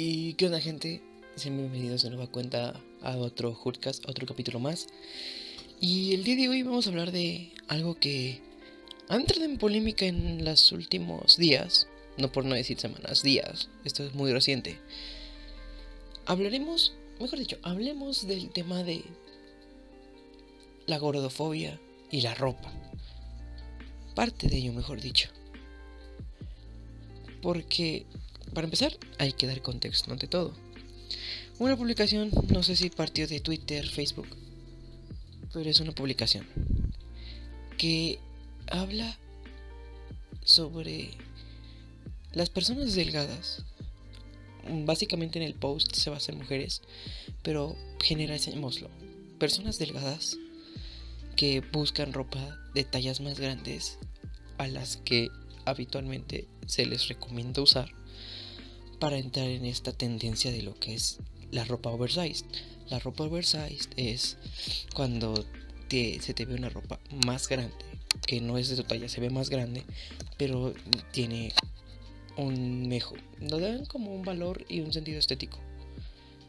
[0.00, 1.02] Y qué onda gente,
[1.34, 4.86] sean bienvenidos de nueva cuenta a otro Hoodcast, otro capítulo más.
[5.80, 8.40] Y el día de hoy vamos a hablar de algo que
[9.08, 14.04] ha entrado en polémica en los últimos días, no por no decir semanas, días, esto
[14.04, 14.78] es muy reciente.
[16.26, 19.02] Hablaremos, mejor dicho, hablemos del tema de
[20.86, 21.80] la gordofobia
[22.12, 22.72] y la ropa.
[24.14, 25.28] Parte de ello, mejor dicho.
[27.42, 28.06] Porque,
[28.54, 30.54] para empezar, hay que dar contexto ante todo.
[31.58, 34.28] Una publicación, no sé si partió de Twitter, Facebook,
[35.52, 36.46] pero es una publicación
[37.76, 38.18] que
[38.70, 39.18] habla
[40.44, 41.10] sobre
[42.32, 43.64] las personas delgadas.
[44.84, 46.82] Básicamente en el post se basa en mujeres,
[47.42, 48.90] pero generalicémoslo.
[49.38, 50.36] Personas delgadas
[51.36, 53.98] que buscan ropa de tallas más grandes
[54.58, 55.30] a las que
[55.64, 57.97] habitualmente se les recomienda usar
[58.98, 61.18] para entrar en esta tendencia de lo que es
[61.50, 62.46] la ropa oversized.
[62.88, 64.36] La ropa oversized es
[64.94, 65.44] cuando
[65.90, 67.74] se te ve una ropa más grande,
[68.26, 69.84] que no es de tu talla, se ve más grande,
[70.36, 70.74] pero
[71.12, 71.52] tiene
[72.36, 75.58] un mejor, no dan como un valor y un sentido estético.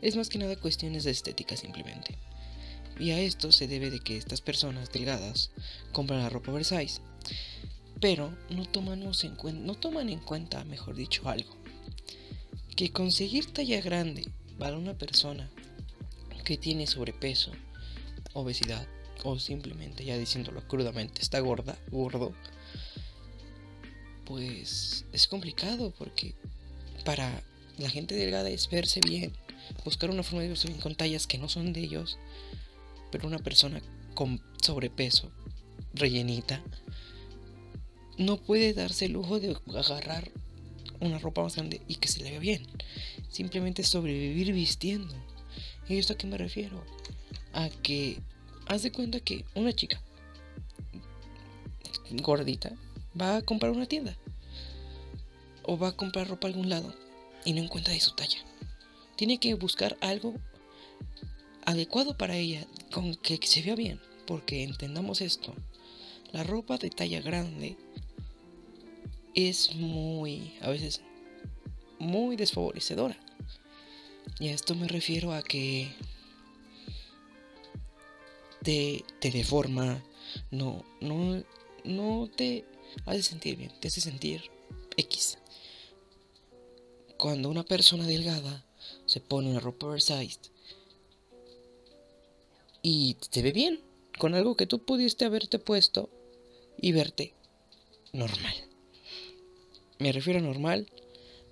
[0.01, 2.17] Es más que nada cuestiones de estética simplemente.
[2.99, 5.51] Y a esto se debe de que estas personas delgadas
[5.93, 7.01] compran la ropa oversize
[7.99, 11.58] pero no, tomamos en no toman en cuenta, mejor dicho, algo.
[12.79, 14.25] Que conseguir talla grande
[14.57, 15.49] para una persona
[16.45, 17.51] que tiene sobrepeso,
[18.31, 18.87] obesidad
[19.25, 22.31] o simplemente, ya diciéndolo crudamente, está gorda, gordo,
[24.23, 26.35] pues es complicado porque
[27.03, 27.43] para
[27.77, 29.33] la gente delgada es verse bien,
[29.83, 32.17] buscar una forma de verse bien con tallas que no son de ellos,
[33.11, 33.81] pero una persona
[34.15, 35.29] con sobrepeso,
[35.95, 36.63] rellenita,
[38.17, 40.31] no puede darse el lujo de agarrar
[40.99, 42.67] una ropa más grande y que se le vea bien.
[43.29, 45.13] Simplemente sobrevivir vistiendo.
[45.87, 46.83] ¿Y esto a qué me refiero?
[47.53, 48.19] A que
[48.67, 50.01] haz de cuenta que una chica
[52.11, 52.71] gordita
[53.19, 54.17] va a comprar una tienda
[55.63, 56.93] o va a comprar ropa a algún lado
[57.45, 58.39] y no encuentra de su talla.
[59.15, 60.35] Tiene que buscar algo
[61.65, 65.53] adecuado para ella, con que se vea bien, porque entendamos esto.
[66.31, 67.77] La ropa de talla grande
[69.47, 71.01] es muy, a veces,
[71.99, 73.17] muy desfavorecedora.
[74.39, 75.93] Y a esto me refiero a que
[78.63, 80.03] te, te deforma,
[80.51, 81.43] no, no,
[81.83, 82.65] no te
[83.05, 84.43] hace sentir bien, te hace sentir
[84.97, 85.37] X.
[87.17, 88.65] Cuando una persona delgada
[89.05, 90.39] se pone una ropa oversized
[92.81, 93.81] y te ve bien,
[94.17, 96.09] con algo que tú pudiste haberte puesto
[96.77, 97.33] y verte
[98.13, 98.68] normal.
[99.99, 100.87] Me refiero a normal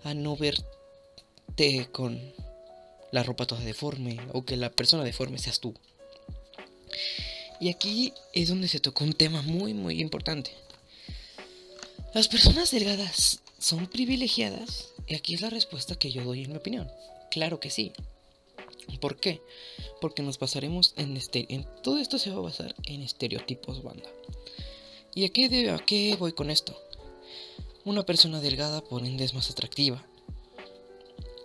[0.04, 2.34] a no verte con
[3.12, 5.74] la ropa toda deforme o que la persona deforme seas tú.
[7.60, 10.52] Y aquí es donde se tocó un tema muy muy importante.
[12.14, 16.58] Las personas delgadas son privilegiadas y aquí es la respuesta que yo doy en mi
[16.58, 16.90] opinión.
[17.30, 17.92] Claro que sí.
[19.02, 19.42] ¿Por qué?
[20.00, 24.10] Porque nos basaremos en este, en todo esto se va a basar en estereotipos banda.
[25.14, 26.82] ¿Y a qué, a qué voy con esto?
[27.88, 30.04] Una persona delgada por ende es más atractiva.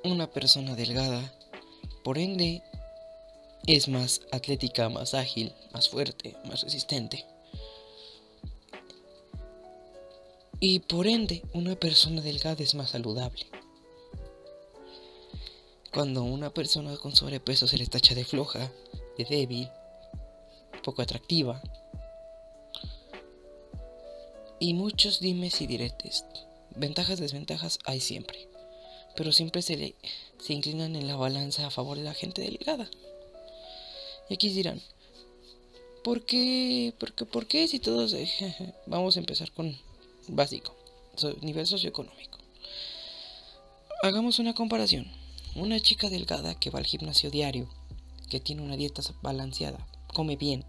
[0.02, 1.32] Una persona delgada
[2.02, 2.64] por ende
[3.68, 7.24] es más atlética, más ágil, más fuerte, más resistente.
[10.58, 13.46] Y por ende una persona delgada es más saludable.
[15.92, 18.68] Cuando una persona con sobrepeso se le tacha de floja,
[19.16, 19.68] de débil,
[20.82, 21.62] poco atractiva,
[24.62, 26.24] y muchos dimes y diretes.
[26.76, 28.48] Ventajas, desventajas hay siempre.
[29.16, 29.96] Pero siempre se, le,
[30.38, 32.88] se inclinan en la balanza a favor de la gente delgada.
[34.30, 34.80] Y aquí dirán,
[36.04, 36.94] ¿por qué?
[36.96, 37.26] ¿Por qué?
[37.26, 38.14] ¿Por qué si todos...
[38.86, 39.76] Vamos a empezar con
[40.28, 40.76] básico,
[41.40, 42.38] nivel socioeconómico.
[44.04, 45.10] Hagamos una comparación.
[45.56, 47.68] Una chica delgada que va al gimnasio diario,
[48.30, 49.84] que tiene una dieta balanceada,
[50.14, 50.64] come bien,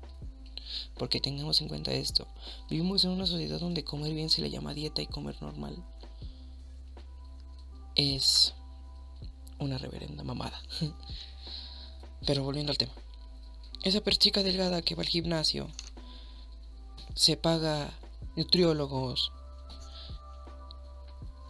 [0.98, 2.28] porque tengamos en cuenta esto.
[2.70, 5.84] Vivimos en una sociedad donde comer bien se le llama dieta y comer normal
[7.96, 8.54] es
[9.60, 10.60] una reverenda mamada.
[12.26, 12.94] Pero volviendo al tema.
[13.84, 15.70] Esa perchica delgada que va al gimnasio
[17.16, 17.92] se paga
[18.36, 19.32] nutriólogos,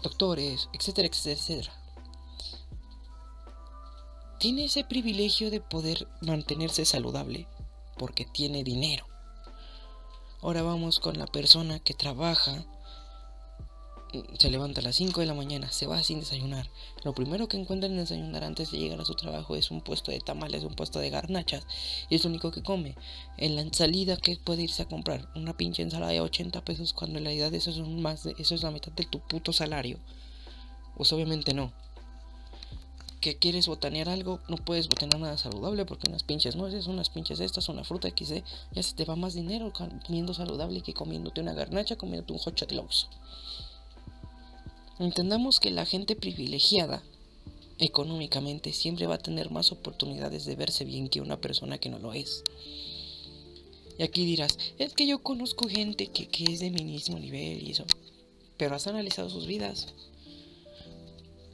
[0.01, 1.73] doctores, etcétera, etcétera, etcétera.
[4.39, 7.47] Tiene ese privilegio de poder mantenerse saludable
[7.97, 9.05] porque tiene dinero.
[10.43, 12.65] Ahora vamos con la persona que trabaja
[14.37, 16.69] se levanta a las 5 de la mañana, se va sin desayunar.
[17.05, 20.11] Lo primero que encuentra en desayunar antes de llegar a su trabajo es un puesto
[20.11, 21.65] de tamales, un puesto de garnachas.
[22.09, 22.95] Y es lo único que come.
[23.37, 25.29] En la salida, que puede irse a comprar?
[25.33, 28.71] Una pinche ensalada de 80 pesos cuando en realidad eso es, más eso es la
[28.71, 29.97] mitad de tu puto salario.
[30.97, 31.71] Pues obviamente no.
[33.23, 37.39] Que quieres botanear algo, no puedes botanear nada saludable porque unas pinches nueces, unas pinches
[37.39, 38.43] estas, una fruta XD,
[38.73, 42.55] ya se te va más dinero comiendo saludable que comiéndote una garnacha, comiéndote un hot
[42.55, 43.07] chocolate
[44.99, 47.01] Entendamos que la gente privilegiada
[47.79, 51.99] económicamente siempre va a tener más oportunidades de verse bien que una persona que no
[51.99, 52.43] lo es.
[53.97, 57.71] Y aquí dirás, es que yo conozco gente que, es de mi mismo nivel y
[57.71, 57.85] eso.
[58.57, 59.93] Pero has analizado sus vidas.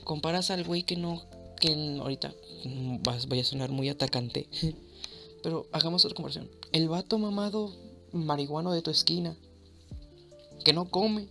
[0.04, 1.22] Comparas al güey que no,
[1.60, 2.34] que ahorita
[3.02, 4.48] vas, vaya a sonar muy atacante.
[5.44, 6.50] Pero hagamos otra conversión.
[6.72, 7.76] El vato mamado
[8.12, 9.38] marihuano de tu esquina.
[10.66, 11.28] Que no come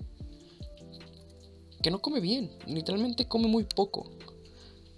[1.82, 4.10] que no come bien, literalmente come muy poco.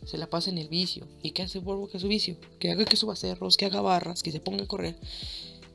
[0.06, 1.06] Se la pasa en el vicio.
[1.22, 1.60] ¿Y qué hace
[1.92, 2.36] que su vicio?
[2.58, 4.96] Que haga que suba cerros, que haga barras, que se ponga a correr,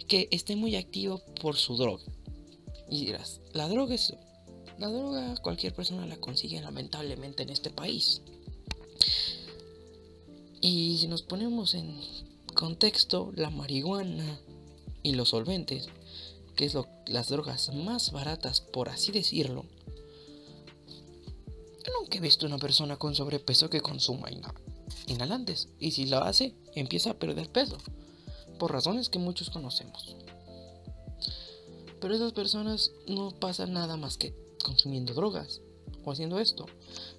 [0.07, 2.03] que esté muy activo por su droga.
[2.89, 4.13] Y dirás, la droga es...
[4.77, 8.21] La droga cualquier persona la consigue lamentablemente en este país.
[10.67, 11.95] Y si nos ponemos en
[12.55, 14.39] contexto, la marihuana
[15.03, 15.89] y los solventes,
[16.55, 19.65] que es lo, las drogas más baratas por así decirlo,
[22.01, 24.31] nunca he visto una persona con sobrepeso que consuma
[25.05, 25.69] inhalantes.
[25.79, 27.77] Y si lo hace, empieza a perder peso.
[28.57, 30.15] Por razones que muchos conocemos.
[32.01, 34.33] Pero esas personas no pasan nada más que
[34.63, 35.61] consumiendo drogas
[36.05, 36.65] o haciendo esto.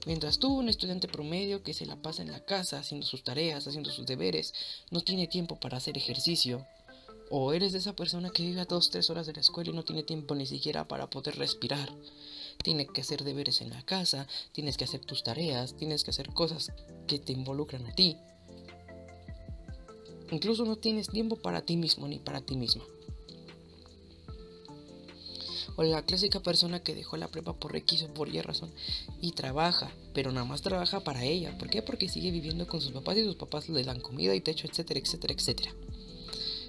[0.07, 3.67] Mientras tú, un estudiante promedio que se la pasa en la casa haciendo sus tareas,
[3.67, 4.55] haciendo sus deberes,
[4.91, 6.67] no tiene tiempo para hacer ejercicio.
[7.31, 9.85] O eres de esa persona que vive a 2-3 horas de la escuela y no
[9.85, 11.93] tiene tiempo ni siquiera para poder respirar
[12.63, 16.33] tienes que hacer deberes en la casa, tienes que hacer tus tareas, tienes que hacer
[16.33, 16.73] cosas
[17.07, 18.17] que te involucran a ti.
[20.31, 22.85] Incluso no tienes tiempo para ti mismo ni para ti misma.
[25.77, 28.71] O la clásica persona que dejó la prepa por X o por Y razón
[29.21, 31.57] y trabaja, pero nada más trabaja para ella.
[31.59, 31.83] ¿Por qué?
[31.83, 35.01] Porque sigue viviendo con sus papás y sus papás le dan comida y techo, etcétera,
[35.01, 35.75] etcétera, etcétera.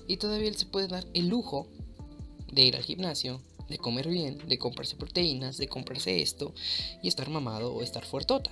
[0.07, 1.67] Y todavía él se puede dar el lujo
[2.51, 6.53] de ir al gimnasio, de comer bien, de comprarse proteínas, de comprarse esto
[7.01, 8.51] y estar mamado o estar fuertota.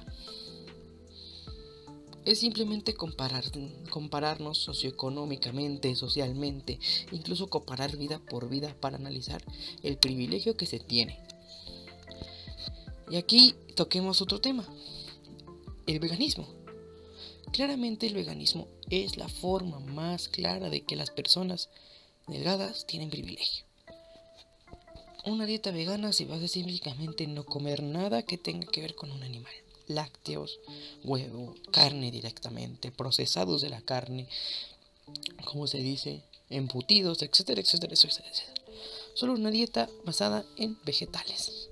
[2.26, 3.46] Es simplemente comparar,
[3.92, 6.80] compararnos socioeconómicamente, socialmente,
[7.12, 9.44] incluso comparar vida por vida para analizar
[9.84, 11.20] el privilegio que se tiene.
[13.12, 14.66] Y aquí toquemos otro tema,
[15.86, 16.48] el veganismo.
[17.52, 21.70] Claramente el veganismo es la forma más clara de que las personas
[22.28, 23.66] delgadas tienen privilegio.
[25.26, 29.12] Una dieta vegana se basa simplemente en no comer nada que tenga que ver con
[29.12, 29.54] un animal.
[29.88, 30.60] Lácteos,
[31.04, 34.28] huevo, carne directamente, procesados de la carne,
[35.46, 38.62] como se dice, embutidos, etcétera, etcétera, etcétera, etcétera.
[39.14, 41.70] Solo una dieta basada en vegetales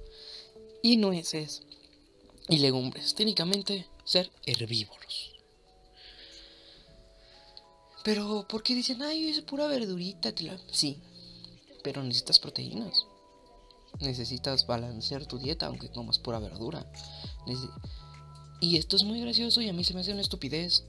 [0.82, 1.64] y nueces
[2.48, 3.16] y legumbres.
[3.16, 5.34] Técnicamente ser herbívoros.
[8.04, 10.34] Pero, ¿por qué dicen, ay, es pura verdurita?
[10.72, 10.98] Sí,
[11.84, 13.06] pero necesitas proteínas
[14.00, 16.86] necesitas balancear tu dieta aunque comas pura verdura.
[18.64, 20.86] Y esto es muy gracioso y a mí se me hace una estupidez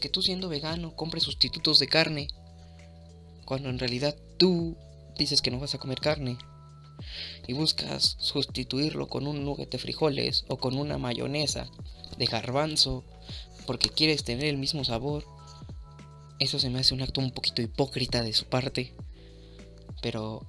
[0.00, 2.28] que tú siendo vegano compres sustitutos de carne
[3.44, 4.78] cuando en realidad tú
[5.18, 6.38] dices que no vas a comer carne
[7.46, 11.68] y buscas sustituirlo con un nugget de frijoles o con una mayonesa
[12.16, 13.04] de garbanzo
[13.66, 15.26] porque quieres tener el mismo sabor.
[16.38, 18.94] Eso se me hace un acto un poquito hipócrita de su parte.
[20.00, 20.46] Pero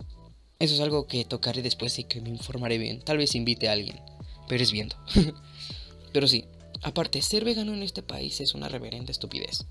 [0.60, 3.02] eso es algo que tocaré después y que me informaré bien.
[3.02, 4.00] Tal vez invite a alguien,
[4.48, 4.96] pero es viendo.
[6.14, 6.46] pero sí,
[6.82, 9.66] aparte, ser vegano en este país es una reverenda estupidez.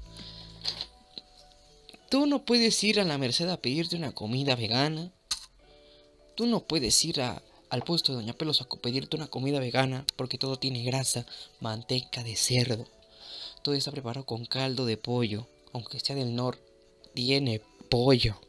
[2.09, 5.13] Tú no puedes ir a la Merced a pedirte una comida vegana.
[6.35, 10.39] Tú no puedes ir al puesto de Doña Pelos a pedirte una comida vegana porque
[10.39, 11.27] todo tiene grasa,
[11.61, 12.87] manteca de cerdo.
[13.63, 16.63] Todo está preparado con caldo de pollo, aunque sea del norte,
[17.13, 17.61] tiene
[17.91, 18.41] pollo.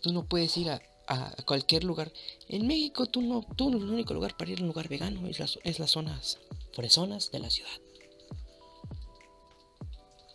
[0.00, 2.12] Tú no puedes ir a, a cualquier lugar.
[2.48, 5.40] En México tú no, tú el único lugar para ir a un lugar vegano, es
[5.40, 6.38] las, es las zonas
[6.72, 7.70] fresonas de la ciudad.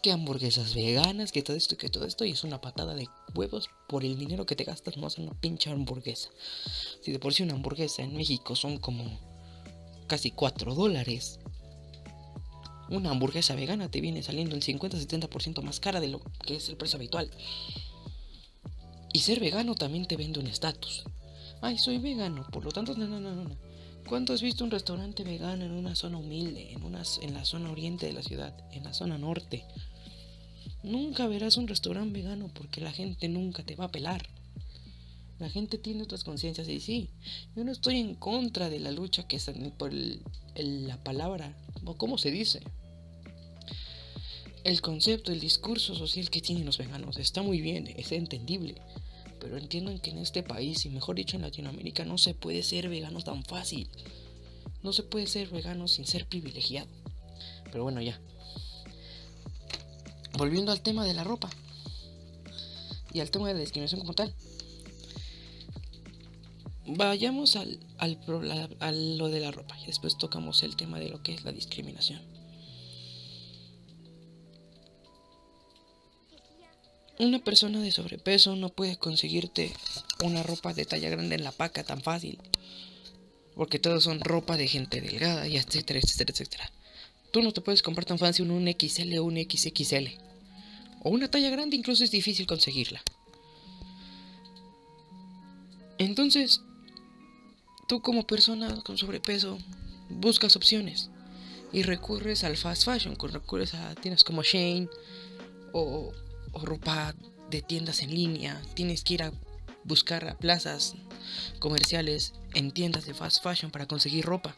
[0.01, 3.70] Que hamburguesas veganas, que todo esto, que todo esto, y es una patada de huevos
[3.88, 6.30] por el dinero que te gastas no hacer una pinche hamburguesa.
[7.01, 9.20] Si de por sí una hamburguesa en México son como
[10.08, 11.39] casi 4 dólares.
[12.89, 16.77] Una hamburguesa vegana te viene saliendo el 50-70% más cara de lo que es el
[16.77, 17.32] precio habitual.
[19.12, 21.04] Y ser vegano también te vende un estatus.
[21.62, 23.64] ay, soy vegano, por lo tanto, no, no, no, no.
[24.07, 27.71] ¿Cuánto has visto un restaurante vegano en una zona humilde, en, una, en la zona
[27.71, 29.65] oriente de la ciudad, en la zona norte?
[30.83, 34.29] Nunca verás un restaurante vegano porque la gente nunca te va a pelar.
[35.39, 37.09] La gente tiene otras conciencias y sí,
[37.55, 42.19] yo no estoy en contra de la lucha que es por la palabra, o cómo
[42.19, 42.62] se dice.
[44.63, 48.75] El concepto, el discurso social que tienen los veganos está muy bien, es entendible.
[49.45, 52.89] Pero entiendan que en este país, y mejor dicho en Latinoamérica, no se puede ser
[52.89, 53.87] vegano tan fácil.
[54.81, 56.87] No se puede ser vegano sin ser privilegiado.
[57.65, 58.19] Pero bueno, ya,
[60.35, 61.47] volviendo al tema de la ropa
[63.13, 64.33] y al tema de la discriminación como tal.
[66.87, 68.19] Vayamos al, al,
[68.79, 71.51] a lo de la ropa y después tocamos el tema de lo que es la
[71.51, 72.35] discriminación.
[77.17, 79.74] Una persona de sobrepeso no puede conseguirte
[80.24, 82.39] una ropa de talla grande en la paca tan fácil.
[83.55, 86.72] Porque todos son ropa de gente delgada y etcétera, etcétera, etcétera.
[87.31, 90.25] Tú no te puedes comprar tan fácil un XL o un XXL
[91.05, 93.01] o una talla grande incluso es difícil conseguirla.
[96.00, 96.62] Entonces,
[97.88, 99.60] tú como persona con sobrepeso
[100.10, 101.12] buscas opciones
[101.72, 104.89] y recurres al fast fashion, recurres a tiendas como Shane
[105.74, 106.12] o,
[106.55, 107.13] o ropa
[107.51, 109.33] de tiendas en línea, tienes que ir a
[109.83, 110.95] buscar plazas
[111.59, 114.55] comerciales en tiendas de fast fashion para conseguir ropa.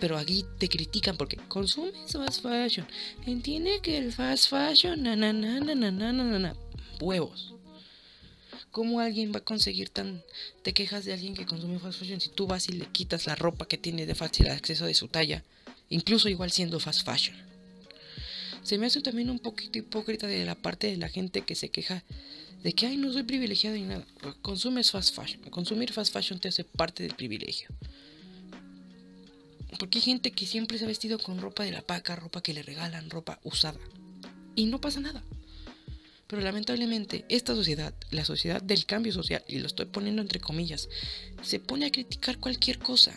[0.00, 2.86] Pero aquí te critican porque consumes fast fashion.
[3.26, 6.54] Entiende que el fast fashion, na
[7.00, 7.54] huevos.
[8.70, 10.22] ¿Cómo alguien va a conseguir tan...
[10.62, 13.34] Te quejas de alguien que consume fast fashion si tú vas y le quitas la
[13.34, 15.42] ropa que tiene de fácil acceso de su talla,
[15.88, 17.47] incluso igual siendo fast fashion?
[18.68, 21.70] Se me hace también un poquito hipócrita de la parte de la gente que se
[21.70, 22.04] queja
[22.62, 24.06] de que, ay, no soy privilegiado ni nada.
[24.42, 25.40] Consumes fast fashion.
[25.48, 27.70] Consumir fast fashion te hace parte del privilegio.
[29.78, 32.52] Porque hay gente que siempre se ha vestido con ropa de la paca, ropa que
[32.52, 33.80] le regalan, ropa usada.
[34.54, 35.24] Y no pasa nada.
[36.26, 40.90] Pero lamentablemente esta sociedad, la sociedad del cambio social, y lo estoy poniendo entre comillas,
[41.42, 43.16] se pone a criticar cualquier cosa.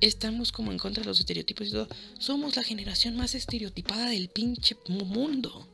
[0.00, 1.88] Estamos como en contra de los estereotipos y todo.
[2.18, 5.68] Somos la generación más estereotipada del pinche mundo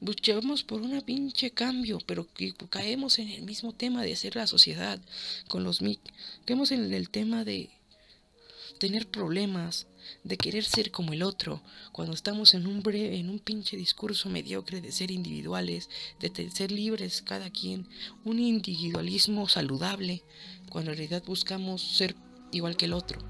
[0.00, 4.46] buscamos por un pinche cambio, pero que caemos en el mismo tema de hacer la
[4.46, 4.98] sociedad
[5.48, 6.00] con los MIC.
[6.46, 7.70] Caemos en el tema de
[8.78, 9.86] tener problemas,
[10.24, 11.62] de querer ser como el otro,
[11.92, 16.72] cuando estamos en un breve, en un pinche discurso mediocre de ser individuales, de ser
[16.72, 17.86] libres cada quien,
[18.24, 20.22] un individualismo saludable,
[20.70, 22.16] cuando en realidad buscamos ser
[22.52, 23.20] igual que el otro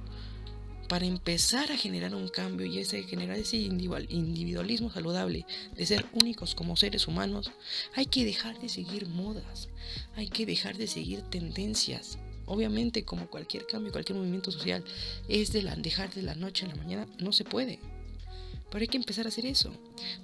[0.91, 5.47] para empezar a generar un cambio y ese generar ese individualismo saludable
[5.77, 7.53] de ser únicos como seres humanos,
[7.95, 9.69] hay que dejar de seguir modas,
[10.17, 12.19] hay que dejar de seguir tendencias.
[12.45, 14.83] Obviamente, como cualquier cambio, cualquier movimiento social,
[15.29, 17.79] es de la, dejar de la noche a la mañana, no se puede.
[18.69, 19.73] Pero hay que empezar a hacer eso.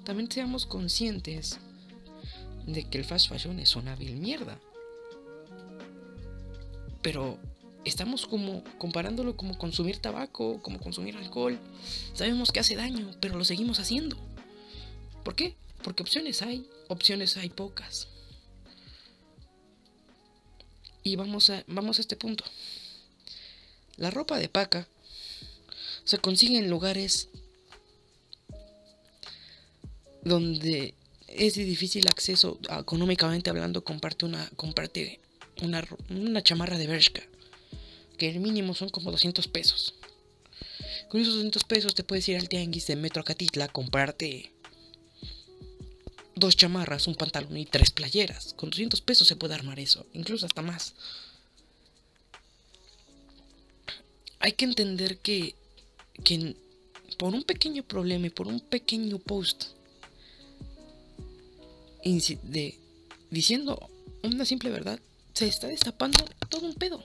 [0.03, 1.59] También seamos conscientes
[2.65, 4.59] de que el fast fashion es una vil mierda.
[7.01, 7.39] Pero
[7.87, 11.59] estamos como comparándolo como consumir tabaco, como consumir alcohol.
[12.13, 14.17] Sabemos que hace daño, pero lo seguimos haciendo.
[15.23, 15.55] ¿Por qué?
[15.83, 18.07] Porque opciones hay, opciones hay pocas.
[21.03, 22.43] Y vamos a, vamos a este punto.
[23.95, 24.87] La ropa de paca
[26.03, 27.29] se consigue en lugares
[30.23, 30.93] donde
[31.27, 35.19] es de difícil acceso económicamente hablando comparte una comparte
[35.61, 37.21] una, una chamarra de Bershka
[38.17, 39.95] que el mínimo son como 200 pesos.
[41.09, 44.51] Con esos 200 pesos te puedes ir al tianguis de Metro Acatitla comprarte
[46.35, 48.53] dos chamarras, un pantalón y tres playeras.
[48.55, 50.93] Con 200 pesos se puede armar eso, incluso hasta más.
[54.39, 55.55] Hay que entender que,
[56.23, 56.55] que
[57.17, 59.77] por un pequeño problema y por un pequeño post
[63.29, 63.89] diciendo
[64.23, 64.99] una simple verdad,
[65.33, 67.03] se está destapando todo un pedo.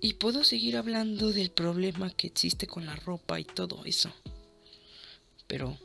[0.00, 4.12] Y puedo seguir hablando del problema que existe con la ropa y todo eso.
[5.48, 5.76] Pero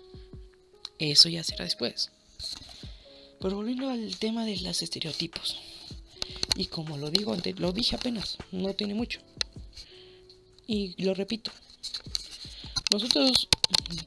[1.00, 2.12] eso ya será después.
[3.40, 5.58] Pero volviendo al tema de los estereotipos.
[6.56, 9.20] Y como lo digo antes, lo dije apenas, no tiene mucho.
[10.68, 11.52] Y lo repito.
[12.92, 13.50] Nosotros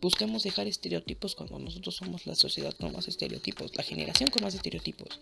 [0.00, 4.54] buscamos dejar estereotipos cuando nosotros somos la sociedad con más estereotipos, la generación con más
[4.54, 5.18] estereotipos.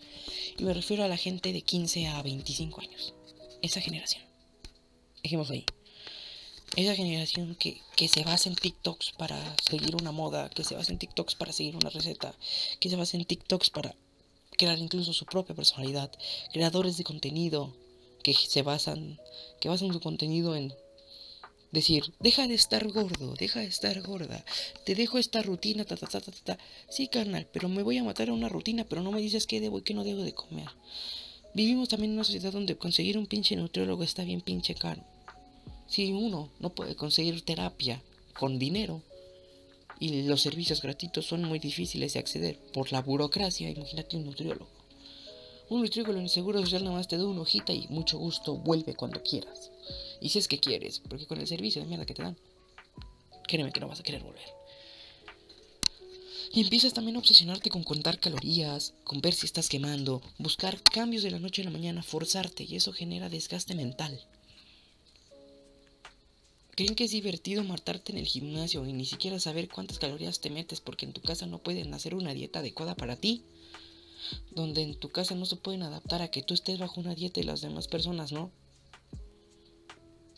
[0.59, 3.15] Y me refiero a la gente de 15 a 25 años.
[3.63, 4.34] Esa generación
[5.25, 5.65] dejemos ahí.
[6.75, 10.91] esa generación que, que, se basa en TikToks para seguir una moda, que se basa
[10.91, 12.35] en TikToks para seguir una receta,
[12.79, 13.95] que se basa en TikToks para
[14.55, 16.11] crear incluso su propia personalidad,
[16.53, 17.73] creadores de contenido
[18.21, 19.19] que se basan,
[19.59, 20.75] que basan su contenido en
[21.71, 24.45] decir, deja de estar gordo, deja de estar gorda,
[24.85, 28.03] te dejo esta rutina, ta ta ta ta ta, sí carnal, pero me voy a
[28.03, 30.33] matar a una rutina, pero no me dices qué debo y qué no debo de
[30.33, 30.69] comer.
[31.55, 35.14] Vivimos también en una sociedad donde conseguir un pinche nutriólogo está bien pinche caro.
[35.87, 38.01] Si uno no puede conseguir terapia
[38.37, 39.01] con dinero
[39.99, 44.67] y los servicios gratuitos son muy difíciles de acceder por la burocracia, imagínate un nutriólogo.
[45.69, 48.55] Un nutriólogo en el seguro social nada más te da una hojita y mucho gusto
[48.55, 49.71] vuelve cuando quieras.
[50.21, 52.37] Y si es que quieres, porque con el servicio de mierda que te dan,
[53.47, 54.45] créeme que no vas a querer volver.
[56.53, 61.23] Y empiezas también a obsesionarte con contar calorías, con ver si estás quemando, buscar cambios
[61.23, 64.21] de la noche a la mañana, forzarte y eso genera desgaste mental.
[66.75, 70.49] Creen que es divertido matarte en el gimnasio y ni siquiera saber cuántas calorías te
[70.49, 73.43] metes porque en tu casa no pueden hacer una dieta adecuada para ti.
[74.51, 77.39] Donde en tu casa no se pueden adaptar a que tú estés bajo una dieta
[77.39, 78.51] y las demás personas no.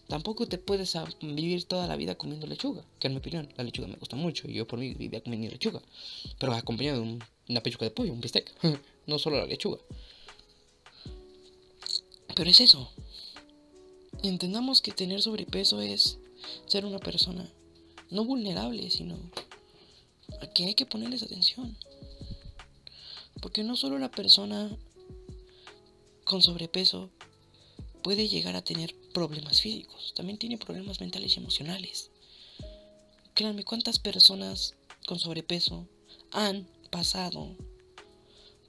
[0.08, 3.88] Tampoco te puedes vivir toda la vida comiendo lechuga, que en mi opinión la lechuga
[3.88, 5.82] me gusta mucho y yo por mí vivía comiendo lechuga,
[6.39, 8.53] pero acompañado de una pechuga de pollo, un bistec,
[9.08, 9.79] no solo la lechuga.
[12.36, 12.89] Pero es eso.
[14.24, 16.20] Entendamos que tener sobrepeso es
[16.65, 17.50] ser una persona
[18.10, 19.17] no vulnerable, sino
[20.41, 21.77] a que hay que ponerles atención.
[23.41, 24.75] Porque no solo la persona
[26.24, 27.10] con sobrepeso
[28.03, 32.12] puede llegar a tener problemas físicos, también tiene problemas mentales y emocionales.
[33.34, 34.75] Créanme, ¿cuántas personas
[35.06, 35.88] con sobrepeso
[36.32, 37.56] han pasado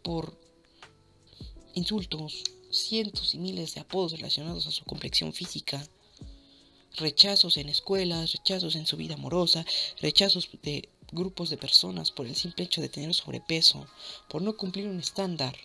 [0.03, 0.39] por
[1.75, 5.87] insultos, cientos y miles de apodos relacionados a su complexión física,
[7.01, 9.65] rechazos en escuelas, rechazos en su vida amorosa,
[10.01, 13.87] rechazos de grupos de personas por el simple hecho de tener sobrepeso,
[14.29, 15.57] por no cumplir un estándar.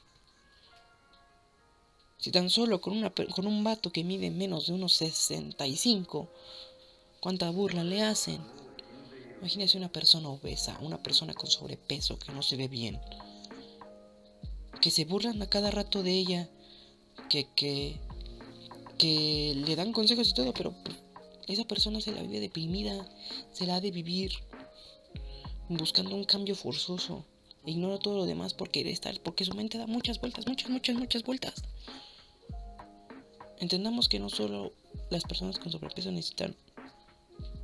[2.18, 6.30] Si tan solo con, una, con un vato que mide menos de unos 65,
[7.20, 8.40] cuánta burla le hacen.
[9.40, 13.02] Imagínese una persona obesa, una persona con sobrepeso que no se ve bien,
[14.80, 16.50] que se burlan a cada rato de ella,
[17.30, 18.00] que, que,
[18.98, 20.74] que le dan consejos y todo, pero
[21.48, 23.08] esa persona se la vive deprimida,
[23.52, 24.32] se la ha de vivir
[25.70, 27.26] buscando un cambio forzoso.
[27.66, 30.96] Ignora todo lo demás por querer estar, porque su mente da muchas vueltas, muchas, muchas,
[30.96, 31.64] muchas vueltas.
[33.60, 34.74] Entendamos que no solo
[35.10, 36.56] las personas con sobrepeso necesitan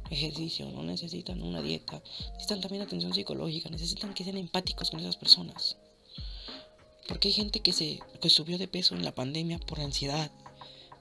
[0.10, 5.18] ejercicio, no necesitan una dieta, necesitan también atención psicológica, necesitan que sean empáticos con esas
[5.18, 5.78] personas.
[7.08, 10.32] Porque hay gente que se que subió de peso en la pandemia por ansiedad,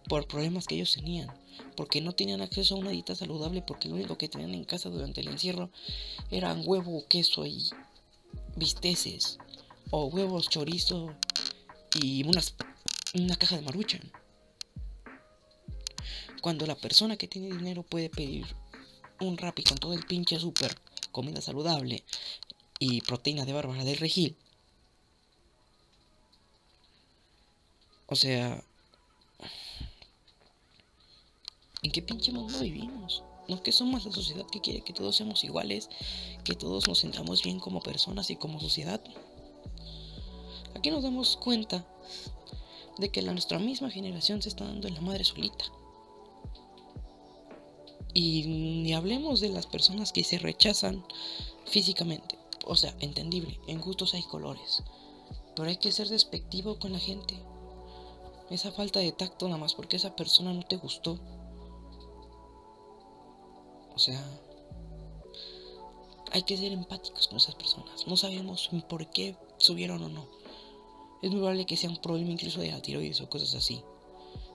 [0.09, 1.29] por problemas que ellos tenían,
[1.77, 4.89] porque no tenían acceso a una dieta saludable, porque lo único que tenían en casa
[4.89, 5.71] durante el encierro
[6.31, 7.69] eran huevo, queso y
[8.57, 9.39] bisteces,
[9.91, 11.15] o huevos, chorizo
[11.95, 12.55] y unas,
[13.15, 14.13] una caja de maruchan.
[16.41, 18.47] Cuando la persona que tiene dinero puede pedir
[19.21, 20.77] un rap con todo el pinche super,
[21.11, 22.05] comida saludable
[22.79, 24.37] y proteína de bárbara del regil.
[28.07, 28.65] O sea,
[31.83, 33.23] ¿En qué pinche mundo vivimos?
[33.47, 35.89] ¿No que somos la sociedad que quiere que todos seamos iguales,
[36.45, 39.01] que todos nos sentamos bien como personas y como sociedad?
[40.75, 41.87] Aquí nos damos cuenta
[42.99, 45.65] de que la, nuestra misma generación se está dando en la madre solita.
[48.13, 51.05] Y ni hablemos de las personas que se rechazan
[51.65, 52.37] físicamente.
[52.67, 54.83] O sea, entendible, en gustos hay colores.
[55.55, 57.35] Pero hay que ser despectivo con la gente.
[58.51, 61.19] Esa falta de tacto nada más porque esa persona no te gustó
[63.99, 64.25] o sea,
[66.31, 68.07] hay que ser empáticos con esas personas.
[68.07, 70.25] No sabemos por qué subieron o no.
[71.21, 73.83] Es muy probable que sea un problema incluso de la tiroides o cosas así.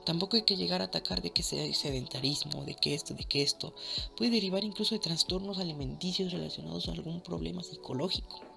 [0.06, 3.42] Tampoco hay que llegar a atacar de que sea sedentarismo, de que esto, de que
[3.42, 3.76] esto.
[4.16, 8.53] Puede derivar incluso de trastornos alimenticios relacionados a algún problema psicológico.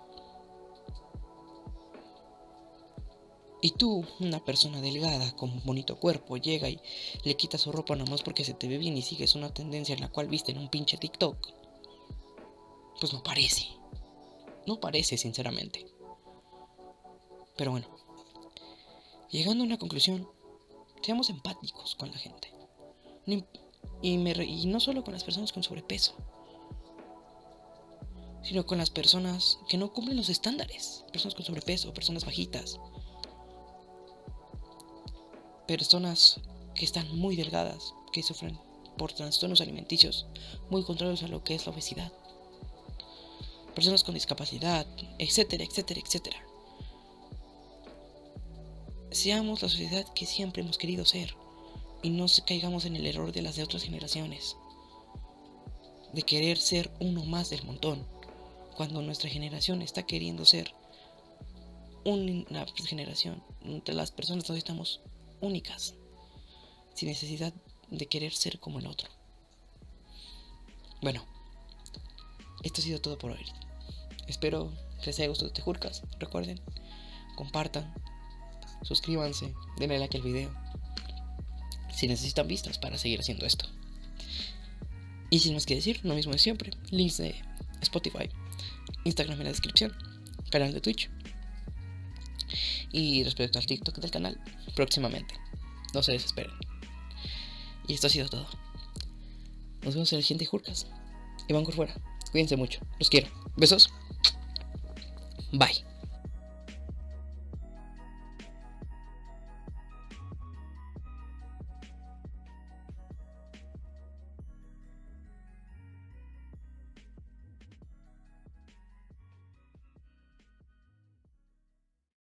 [3.66, 6.78] Y tú, una persona delgada, con bonito cuerpo, llega y
[7.24, 9.92] le quita su ropa nada más porque se te ve bien y sigues una tendencia
[9.92, 11.36] en la cual viste en un pinche TikTok.
[13.00, 13.66] Pues no parece.
[14.68, 15.84] No parece, sinceramente.
[17.56, 17.88] Pero bueno.
[19.32, 20.30] Llegando a una conclusión,
[21.02, 22.52] seamos empáticos con la gente.
[24.00, 24.16] Y
[24.68, 26.14] no solo con las personas con sobrepeso,
[28.44, 31.04] sino con las personas que no cumplen los estándares.
[31.10, 32.78] Personas con sobrepeso, personas bajitas,
[35.66, 36.40] personas
[36.74, 38.58] que están muy delgadas, que sufren
[38.96, 40.26] por trastornos alimenticios
[40.70, 42.12] muy contrarios a lo que es la obesidad.
[43.74, 44.86] Personas con discapacidad,
[45.18, 46.38] etcétera, etcétera, etcétera.
[49.10, 51.34] Seamos la sociedad que siempre hemos querido ser
[52.02, 54.56] y no caigamos en el error de las de otras generaciones.
[56.12, 58.06] De querer ser uno más del montón,
[58.76, 60.72] cuando nuestra generación está queriendo ser
[62.04, 65.00] una generación entre las personas donde estamos
[65.40, 65.94] únicas,
[66.94, 67.52] sin necesidad
[67.90, 69.08] de querer ser como el otro.
[71.02, 71.24] Bueno,
[72.62, 73.44] esto ha sido todo por hoy.
[74.26, 76.02] Espero que les haya gustado este Jurkas.
[76.18, 76.60] Recuerden,
[77.36, 77.94] compartan,
[78.82, 80.52] suscríbanse, denle like al video.
[81.94, 83.66] Si necesitan vistas para seguir haciendo esto.
[85.30, 86.70] Y sin más que decir, lo mismo de siempre.
[86.90, 87.34] Links de
[87.82, 88.28] Spotify,
[89.04, 89.92] Instagram en la descripción,
[90.50, 91.10] canal de Twitch.
[92.92, 94.40] Y respecto al TikTok del canal,
[94.74, 95.34] próximamente.
[95.94, 96.52] No se desesperen.
[97.86, 98.46] Y esto ha sido todo.
[99.82, 100.44] Nos vemos en el siguiente
[101.54, 101.94] van por fuera.
[102.32, 102.80] Cuídense mucho.
[102.98, 103.28] Los quiero.
[103.56, 103.90] Besos.
[105.52, 105.95] Bye.